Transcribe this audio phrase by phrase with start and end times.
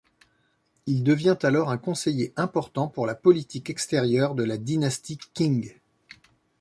[0.87, 5.75] Il devient alors un conseiller important pour la politique extérieure de la dynastie Qing.